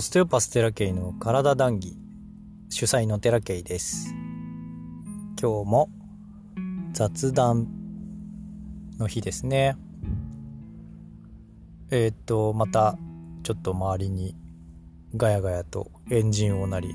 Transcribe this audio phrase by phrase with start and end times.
[0.00, 1.94] ステオパステラケイの体談義
[2.70, 4.14] 主催のテラケイです。
[5.40, 5.90] 今日も
[6.92, 7.68] 雑談
[8.98, 9.76] の日ですね。
[11.90, 12.96] えー、っとまた
[13.42, 14.34] ちょっと周りに
[15.16, 16.94] ガヤガヤとエンジン音なり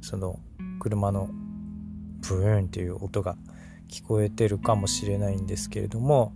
[0.00, 0.40] その
[0.78, 1.28] 車の
[2.22, 3.36] ブーンっていう音が
[3.88, 6.32] 聞こえてるかもしれないんですけれども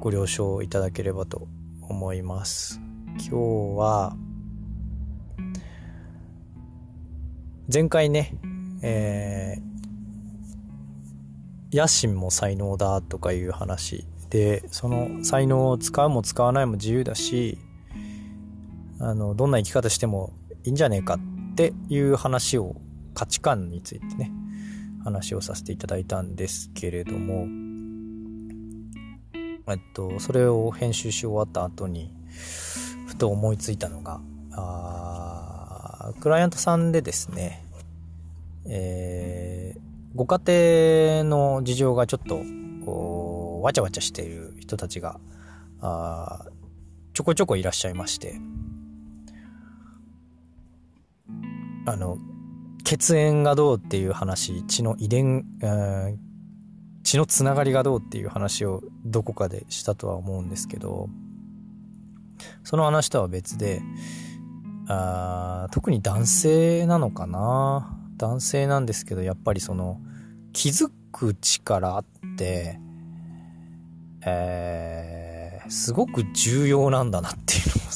[0.00, 1.48] ご了承いただければと
[1.88, 2.80] 思います。
[3.16, 4.16] 今日は
[7.72, 8.36] 前回ね
[8.82, 14.06] えー、野心も才能だとかいう話。
[14.28, 17.58] でその才能を使うも使わないも自由だし
[18.98, 20.32] あのどんな生き方しても
[20.64, 21.18] いいんじゃねえか
[21.50, 22.76] っていう話を
[23.12, 24.32] 価値観についてね
[25.04, 27.46] 話をさせていただいたんですけれども。
[29.68, 32.12] えっとそれを編集し終わった後に
[33.06, 34.20] ふと思いついたのが
[34.52, 37.61] あクライアントさんでですね
[38.66, 39.80] えー、
[40.14, 40.40] ご家
[41.22, 42.42] 庭の事情がちょっと
[43.62, 45.20] わちゃわちゃしている人たちが
[45.80, 46.46] あ
[47.14, 48.34] ちょこちょこいらっしゃいまして
[51.86, 52.18] あの
[52.84, 55.46] 血縁がどうっていう話血の遺伝、
[57.04, 61.08] 血のつながりがどうっていう話をどこかでしたとは思うんですけど
[62.64, 63.82] その話とは別で
[64.88, 68.01] あ特に男性なのかな。
[68.16, 70.00] 男性なんですけどやっぱりその
[70.52, 72.04] 気づく力っ
[72.36, 72.78] て
[74.24, 77.86] えー、すごく重要なんだなっていうのを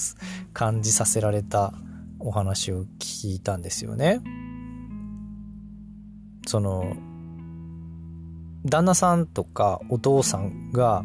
[0.52, 1.72] 感じさせられた
[2.18, 4.20] お話を聞いたんですよね。
[6.46, 6.96] その
[8.64, 11.04] 旦那さんとかお父さんが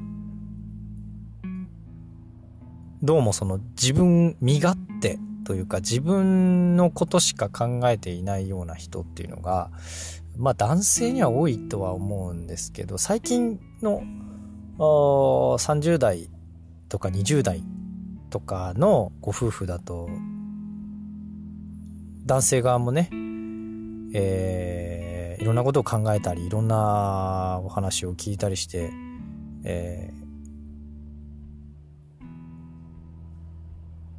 [3.04, 5.20] どうもその自分身勝手
[5.52, 9.70] というか自分のことしか考えていないような人っていうのが
[10.38, 14.02] まあ男性には多いとは思うんですけど最近の
[14.78, 16.30] 30代
[16.88, 17.66] とか20代
[18.30, 20.10] とかのご夫婦だと
[22.26, 23.10] 男性側もね、
[24.14, 28.92] えーいろんなことを考えたりいろんなお話を聞いたりして、
[29.64, 30.14] え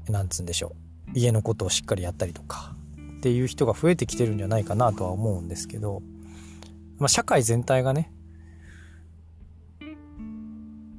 [0.09, 0.82] ー、なんつうんでしょう。
[1.15, 2.75] 家のことをしっかりやったりとか
[3.19, 6.03] っていう人が増えてきてるんじゃないかなとは思うんですけど、
[6.99, 8.13] まあ、社会全体がね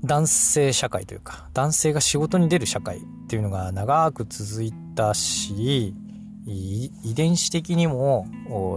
[0.03, 5.96] 男性社会というか男性が仕事に出る社会っていうのが長く続いたし
[6.45, 8.28] 遺伝子的にも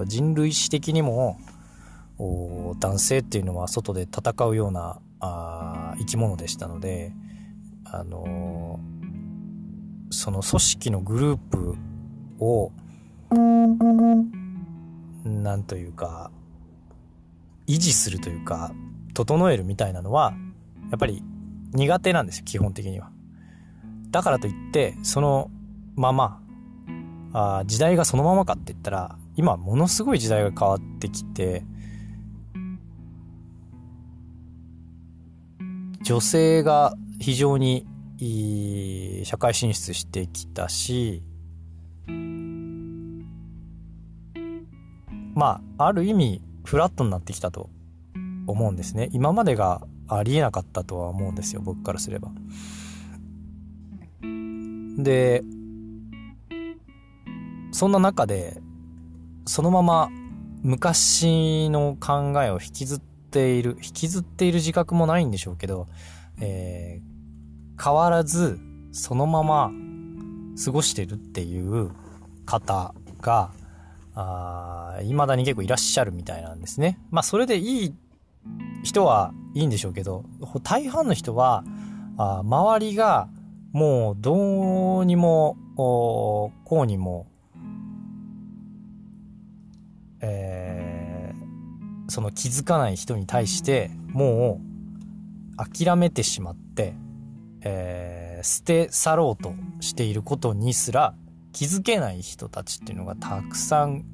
[0.06, 1.41] 人類史的にも
[2.78, 5.00] 男性っていうのは外で戦うような
[5.98, 7.12] 生き物でしたので、
[7.84, 8.96] あのー、
[10.16, 11.77] その組織のグループ
[12.41, 12.72] を
[15.25, 16.31] なんというか
[17.66, 18.72] 維持するというか
[19.12, 20.32] 整えるみたいなのは
[20.91, 21.22] やっぱり
[21.75, 23.10] 苦手なんですよ基本的には。
[24.10, 25.50] だからといってその
[25.97, 26.41] まま
[27.34, 31.62] あ時代がそのままかって言ったら今ものすごい時代が変わってきて
[36.00, 37.87] 女性が非常に
[38.19, 41.22] 社会進出してきたし
[45.34, 47.69] まあある意味フラットになってきたと
[48.47, 49.09] 思うんですね。
[49.12, 52.31] 今までがありえなかったとは思うんですよ僕からすれば。
[54.98, 55.43] で
[57.77, 58.56] そんな中で、
[59.44, 60.09] そのまま
[60.62, 65.87] 昔の考えを引きずっている、引きずっている自覚もないんでしょうけど、
[66.41, 67.16] えー、
[67.82, 68.59] 変わらず
[68.92, 69.70] そのまま
[70.64, 71.91] 過ごしてるっていう
[72.44, 73.50] 方が、
[74.14, 76.98] あ未だに結構いらっしゃるみたいなんですね。
[77.10, 77.94] まあそれでいい
[78.82, 80.24] 人はいいんでしょうけど、
[80.62, 81.65] 大半の人は、
[82.16, 83.28] あ周りが
[83.72, 87.27] もうどうにも、こうにも
[90.21, 94.60] えー、その気づかない人に対しても
[95.59, 96.95] う諦めてしまって、
[97.68, 101.15] えー、捨て去ろうとしていることにすら
[101.53, 104.04] 気づけない人たちっていうのがたくさん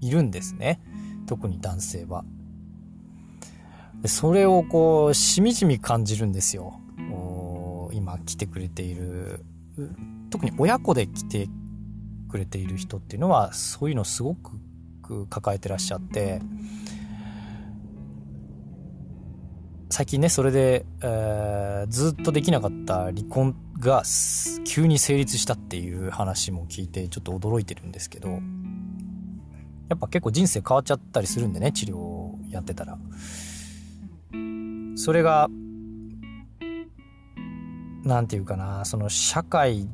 [0.00, 0.80] いるんですね
[1.26, 2.24] 特に男性は。
[4.06, 6.80] それをこうしみじみ感じるんですよ
[7.92, 9.44] 今来てくれている
[10.30, 11.48] 特に親子で来て
[12.30, 14.52] くれている人っていうのはそういうのすごく
[15.02, 16.40] く抱えてらっしゃって
[19.92, 24.04] 最近ねそれで、えー、ずっとできなかった離婚が
[24.64, 28.28] 急に成立したっていう話も聞いてちょっと驚いてるんですけど
[29.88, 32.98] やっぱ結構人生変わっちゃったりするんでね治療をやってたら。
[34.96, 35.48] それが
[38.04, 39.88] 何て言うかなその社会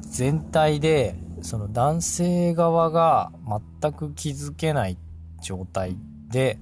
[0.00, 3.32] 全体でその男性側が
[3.80, 4.96] 全く気づけない
[5.42, 5.96] 状態
[6.28, 6.58] で、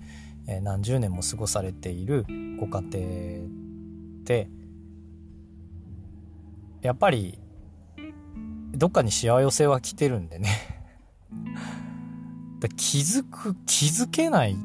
[0.62, 2.24] 何十年も過ごされている
[2.58, 4.48] ご家庭で
[6.82, 7.38] やっぱり
[8.72, 10.50] どっかにしわ寄せは来てるんでね。
[12.76, 14.56] 気づく気づけないっ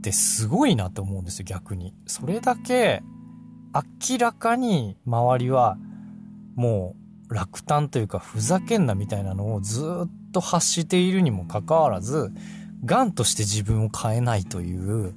[0.00, 1.94] てすごいなと思うんですよ逆に。
[2.06, 3.02] それだけ
[3.72, 5.78] 明らかに周りは
[6.56, 6.96] も
[7.28, 12.32] う落胆というかふざけんなみたいなのをずっと発しているにもかかわらず、
[12.84, 15.14] ガンとして自分を変えないという、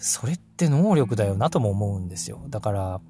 [0.00, 2.42] それって能力だよなとも思うんですよ。
[2.48, 3.00] だから、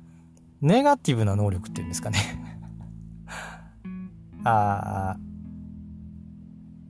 [0.61, 2.19] ネガティブな能力っていうんですかね
[4.45, 5.17] ああ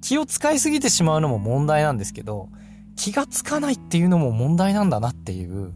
[0.00, 2.48] 気を使いすぎてしまうのも問題なんですけど、
[2.96, 5.74] 気がつかないっていうのも問題なんだなっていう、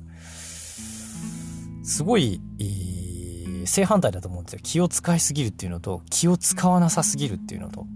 [1.84, 2.40] すごい、
[3.66, 4.60] 正反対だと思うんですよ。
[4.62, 7.86] 気を使いすぎるっていうのと、気を使わなさすぎるっていうのと。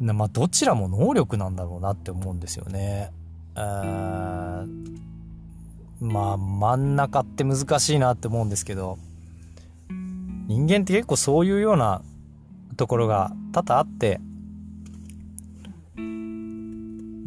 [0.00, 3.10] まあ、どちらも能力なんだろうなって思うんですよね。
[6.00, 8.98] まあ、真ん中って難しいなって思うんですけど、
[10.46, 12.02] 人間って結構そういうような
[12.76, 14.20] ところが多々あって、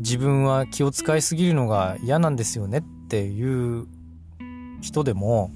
[0.01, 3.88] 自分は気を使いすぎるのが嫌なんですよねっていう
[4.81, 5.51] 人でも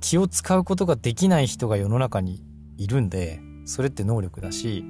[0.00, 2.40] 気を使うことができない人が世の中に
[2.76, 4.84] いるんでそれって能力だし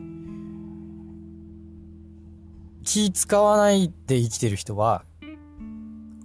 [2.85, 5.05] 気使わないで生きてる人は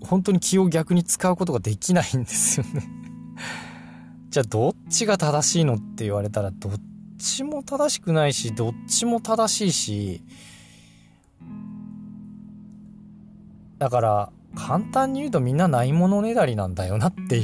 [0.02, 2.88] 本当に気を逆に使うことができないんですよね。
[4.30, 6.74] じゃあどっちが正しいのって言われたらどっ
[7.18, 10.24] ちも正しくないしどっちも正しいし
[13.80, 17.44] だから、簡単に言うとみんなないものねだりなんだよなっていう。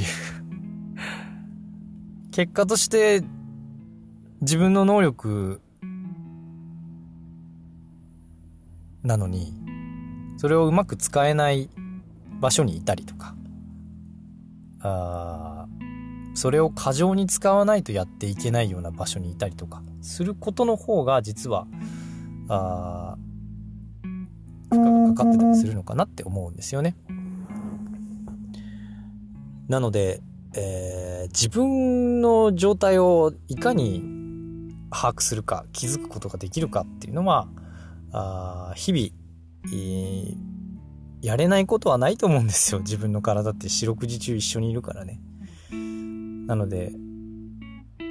[2.30, 3.24] 結果として、
[4.42, 5.62] 自分の能力
[9.06, 9.54] なのに、
[10.36, 11.70] それをうまく使えない
[12.40, 13.34] 場所にいたりとか、
[14.80, 15.66] あ
[16.34, 21.66] それを過剰に使わないとやっていけないような場所にいたりとかすることの方が実は
[22.48, 23.16] あ
[24.70, 26.94] 負荷がかかってたりするのかなって思うんですよね。
[29.68, 30.20] なので、
[30.54, 34.02] えー、自分の状態をいかに
[34.90, 37.65] 把握するか気づくことができるかっていうのはあ
[38.18, 39.06] あ日々、
[39.66, 40.36] えー、
[41.22, 45.20] やれないことはないと思うんですよ自分の体って四六時中一緒にいるからね
[46.46, 46.92] なので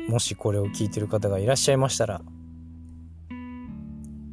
[0.09, 2.21] もしこれを聞いてる方がいらっしゃいましたら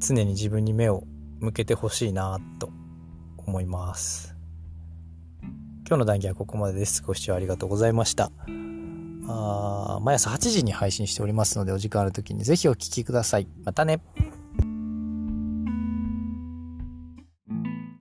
[0.00, 1.04] 常に自分に目を
[1.40, 2.70] 向けてほしいなと
[3.38, 4.36] 思います。
[5.88, 7.02] 今日の談義はここまでです。
[7.02, 8.30] ご視聴ありがとうございました。
[9.28, 13.46] あ毎朝8時に配信しておりますので、お時間ある時にぜひお聴きください。
[13.64, 14.00] またね。